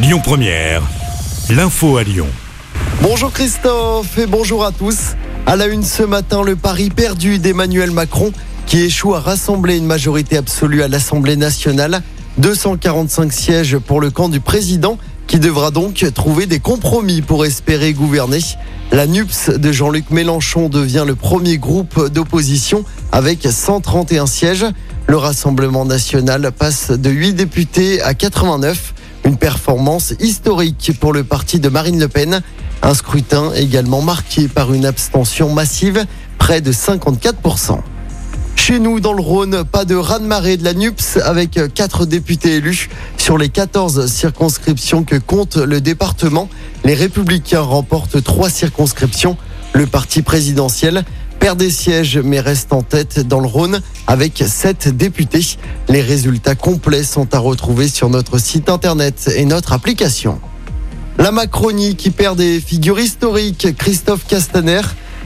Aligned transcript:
Lyon 0.00 0.20
Première, 0.22 0.80
l'info 1.50 1.96
à 1.96 2.04
Lyon. 2.04 2.28
Bonjour 3.02 3.32
Christophe 3.32 4.16
et 4.16 4.26
bonjour 4.26 4.64
à 4.64 4.70
tous. 4.70 5.16
À 5.44 5.56
la 5.56 5.66
une 5.66 5.82
ce 5.82 6.04
matin, 6.04 6.44
le 6.44 6.54
pari 6.54 6.88
perdu 6.88 7.40
d'Emmanuel 7.40 7.90
Macron 7.90 8.30
qui 8.66 8.78
échoue 8.78 9.16
à 9.16 9.20
rassembler 9.20 9.76
une 9.76 9.86
majorité 9.86 10.36
absolue 10.36 10.84
à 10.84 10.88
l'Assemblée 10.88 11.34
nationale. 11.34 12.00
245 12.36 13.32
sièges 13.32 13.78
pour 13.78 14.00
le 14.00 14.10
camp 14.10 14.28
du 14.28 14.38
président 14.38 14.98
qui 15.26 15.40
devra 15.40 15.72
donc 15.72 16.06
trouver 16.14 16.46
des 16.46 16.60
compromis 16.60 17.20
pour 17.20 17.44
espérer 17.44 17.92
gouverner. 17.92 18.38
La 18.92 19.08
NUPS 19.08 19.50
de 19.50 19.72
Jean-Luc 19.72 20.10
Mélenchon 20.10 20.68
devient 20.68 21.04
le 21.04 21.16
premier 21.16 21.58
groupe 21.58 22.08
d'opposition 22.08 22.84
avec 23.10 23.48
131 23.50 24.26
sièges. 24.26 24.66
Le 25.08 25.16
Rassemblement 25.16 25.84
national 25.84 26.52
passe 26.56 26.92
de 26.92 27.10
8 27.10 27.32
députés 27.34 28.00
à 28.00 28.14
89. 28.14 28.94
Une 29.28 29.36
performance 29.36 30.14
historique 30.20 30.92
pour 30.98 31.12
le 31.12 31.22
parti 31.22 31.60
de 31.60 31.68
Marine 31.68 32.00
Le 32.00 32.08
Pen. 32.08 32.40
Un 32.80 32.94
scrutin 32.94 33.52
également 33.52 34.00
marqué 34.00 34.48
par 34.48 34.72
une 34.72 34.86
abstention 34.86 35.52
massive, 35.52 36.06
près 36.38 36.62
de 36.62 36.72
54%. 36.72 37.78
Chez 38.56 38.78
nous, 38.78 39.00
dans 39.00 39.12
le 39.12 39.20
Rhône, 39.20 39.64
pas 39.64 39.84
de 39.84 39.94
raz-de-marée 39.94 40.56
de 40.56 40.64
la 40.64 40.72
NUPS 40.72 41.18
avec 41.22 41.60
quatre 41.74 42.06
députés 42.06 42.54
élus. 42.54 42.88
Sur 43.18 43.36
les 43.36 43.50
14 43.50 44.06
circonscriptions 44.06 45.04
que 45.04 45.16
compte 45.16 45.56
le 45.56 45.82
département, 45.82 46.48
les 46.86 46.94
Républicains 46.94 47.60
remportent 47.60 48.24
trois 48.24 48.48
circonscriptions. 48.48 49.36
Le 49.74 49.86
parti 49.86 50.22
présidentiel 50.22 51.04
perd 51.48 51.60
des 51.60 51.70
sièges 51.70 52.18
mais 52.18 52.40
reste 52.40 52.74
en 52.74 52.82
tête 52.82 53.20
dans 53.26 53.40
le 53.40 53.46
Rhône 53.46 53.80
avec 54.06 54.44
sept 54.46 54.94
députés. 54.94 55.56
Les 55.88 56.02
résultats 56.02 56.54
complets 56.54 57.04
sont 57.04 57.34
à 57.34 57.38
retrouver 57.38 57.88
sur 57.88 58.10
notre 58.10 58.36
site 58.36 58.68
internet 58.68 59.30
et 59.34 59.46
notre 59.46 59.72
application. 59.72 60.40
La 61.16 61.32
Macronie 61.32 61.96
qui 61.96 62.10
perd 62.10 62.36
des 62.36 62.60
figures 62.60 63.00
historiques, 63.00 63.74
Christophe 63.78 64.26
Castaner 64.26 64.82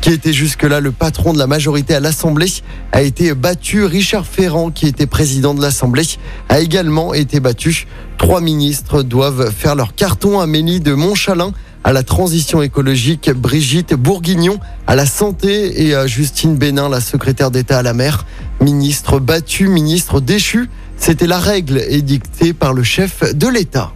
qui 0.00 0.10
était 0.10 0.32
jusque-là 0.32 0.80
le 0.80 0.92
patron 0.92 1.32
de 1.32 1.38
la 1.38 1.46
majorité 1.46 1.94
à 1.94 2.00
l'Assemblée, 2.00 2.52
a 2.92 3.02
été 3.02 3.34
battu. 3.34 3.84
Richard 3.84 4.26
Ferrand, 4.26 4.70
qui 4.70 4.86
était 4.86 5.06
président 5.06 5.52
de 5.52 5.60
l'Assemblée, 5.60 6.04
a 6.48 6.60
également 6.60 7.12
été 7.12 7.40
battu. 7.40 7.86
Trois 8.18 8.40
ministres 8.40 9.02
doivent 9.02 9.50
faire 9.50 9.74
leur 9.74 9.94
carton 9.94 10.38
à 10.38 10.46
Mélie 10.46 10.80
de 10.80 10.94
Montchalin 10.94 11.52
à 11.86 11.92
la 11.92 12.02
transition 12.02 12.62
écologique, 12.62 13.30
Brigitte 13.30 13.94
Bourguignon 13.94 14.58
à 14.88 14.96
la 14.96 15.06
santé 15.06 15.86
et 15.86 15.94
à 15.94 16.08
Justine 16.08 16.56
Bénin, 16.56 16.88
la 16.88 17.00
secrétaire 17.00 17.52
d'État 17.52 17.78
à 17.78 17.82
la 17.82 17.94
mer. 17.94 18.26
Ministre 18.60 19.20
battu, 19.20 19.68
ministre 19.68 20.20
déchu, 20.20 20.68
c'était 20.96 21.28
la 21.28 21.38
règle 21.38 21.80
édictée 21.88 22.52
par 22.54 22.72
le 22.72 22.82
chef 22.82 23.32
de 23.32 23.46
l'État. 23.46 23.92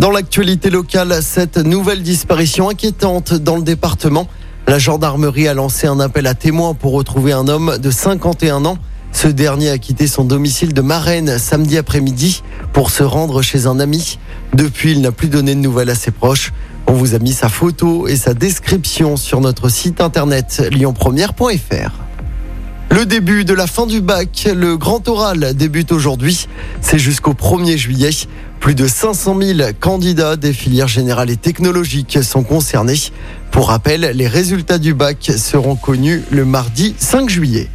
Dans 0.00 0.10
l'actualité 0.10 0.70
locale, 0.70 1.18
cette 1.20 1.58
nouvelle 1.58 2.02
disparition 2.02 2.70
inquiétante 2.70 3.34
dans 3.34 3.56
le 3.56 3.64
département. 3.64 4.26
La 4.66 4.78
gendarmerie 4.78 5.46
a 5.46 5.52
lancé 5.52 5.86
un 5.86 6.00
appel 6.00 6.26
à 6.26 6.32
témoins 6.32 6.72
pour 6.72 6.92
retrouver 6.92 7.32
un 7.32 7.48
homme 7.48 7.76
de 7.76 7.90
51 7.90 8.64
ans. 8.64 8.78
Ce 9.12 9.28
dernier 9.28 9.68
a 9.68 9.76
quitté 9.76 10.06
son 10.06 10.24
domicile 10.24 10.72
de 10.72 10.80
Marennes 10.80 11.38
samedi 11.38 11.76
après-midi 11.76 12.42
pour 12.72 12.90
se 12.90 13.02
rendre 13.02 13.42
chez 13.42 13.66
un 13.66 13.78
ami. 13.78 14.18
Depuis, 14.54 14.92
il 14.92 15.02
n'a 15.02 15.12
plus 15.12 15.28
donné 15.28 15.54
de 15.54 15.60
nouvelles 15.60 15.90
à 15.90 15.94
ses 15.94 16.12
proches. 16.12 16.52
On 16.90 16.94
vous 16.94 17.14
a 17.14 17.18
mis 17.18 17.34
sa 17.34 17.50
photo 17.50 18.08
et 18.08 18.16
sa 18.16 18.32
description 18.32 19.18
sur 19.18 19.42
notre 19.42 19.68
site 19.68 20.00
internet 20.00 20.66
lyonpremière.fr. 20.72 21.90
Le 22.90 23.04
début 23.04 23.44
de 23.44 23.52
la 23.52 23.66
fin 23.66 23.86
du 23.86 24.00
bac, 24.00 24.48
le 24.56 24.78
grand 24.78 25.06
oral 25.06 25.52
débute 25.54 25.92
aujourd'hui. 25.92 26.48
C'est 26.80 26.98
jusqu'au 26.98 27.34
1er 27.34 27.76
juillet. 27.76 28.08
Plus 28.58 28.74
de 28.74 28.86
500 28.86 29.36
000 29.38 29.58
candidats 29.78 30.36
des 30.36 30.54
filières 30.54 30.88
générales 30.88 31.28
et 31.28 31.36
technologiques 31.36 32.24
sont 32.24 32.42
concernés. 32.42 32.98
Pour 33.50 33.68
rappel, 33.68 34.12
les 34.14 34.26
résultats 34.26 34.78
du 34.78 34.94
bac 34.94 35.30
seront 35.36 35.76
connus 35.76 36.24
le 36.30 36.46
mardi 36.46 36.94
5 36.98 37.28
juillet. 37.28 37.68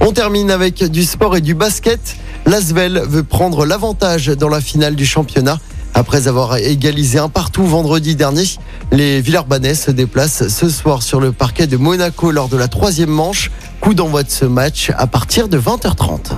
On 0.00 0.12
termine 0.12 0.52
avec 0.52 0.84
du 0.84 1.02
sport 1.02 1.36
et 1.36 1.40
du 1.40 1.54
basket. 1.54 2.16
L'Asvel 2.46 3.02
veut 3.04 3.24
prendre 3.24 3.66
l'avantage 3.66 4.28
dans 4.28 4.48
la 4.48 4.60
finale 4.60 4.94
du 4.94 5.06
championnat. 5.06 5.58
Après 5.94 6.26
avoir 6.26 6.56
égalisé 6.56 7.18
un 7.18 7.28
partout 7.28 7.64
vendredi 7.64 8.16
dernier, 8.16 8.44
les 8.90 9.20
Villeurbanais 9.20 9.76
se 9.76 9.92
déplacent 9.92 10.48
ce 10.48 10.68
soir 10.68 11.02
sur 11.02 11.20
le 11.20 11.30
parquet 11.32 11.68
de 11.68 11.76
Monaco 11.76 12.32
lors 12.32 12.48
de 12.48 12.56
la 12.56 12.68
troisième 12.68 13.10
manche. 13.10 13.50
Coup 13.80 13.94
d'envoi 13.94 14.24
de 14.24 14.30
ce 14.30 14.44
match 14.44 14.90
à 14.96 15.06
partir 15.06 15.48
de 15.48 15.58
20h30. 15.58 16.32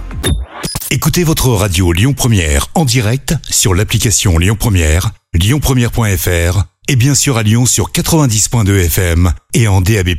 Écoutez 0.90 1.24
votre 1.24 1.48
radio 1.48 1.92
Lyon 1.92 2.12
Première 2.12 2.68
en 2.74 2.84
direct 2.84 3.34
sur 3.48 3.74
l'application 3.74 4.38
Lyon 4.38 4.56
Première, 4.58 5.10
lyonpremière.fr 5.34 6.64
et 6.88 6.96
bien 6.96 7.14
sûr 7.14 7.36
à 7.36 7.42
Lyon 7.42 7.66
sur 7.66 7.90
90.2 7.90 8.84
FM 8.84 9.32
et 9.54 9.68
en 9.68 9.80
DAB+. 9.80 10.10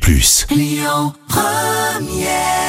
Lyon 0.49 1.13
Première 1.29 2.66